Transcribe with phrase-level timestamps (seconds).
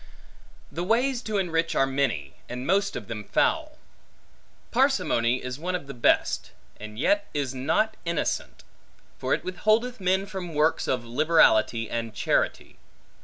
[0.71, 3.77] The ways to enrich are many, and most of them foul.
[4.71, 8.63] Parsimony is one of the best, and yet is not innocent;
[9.19, 12.79] for it withholdeth men from works of liberality and charity.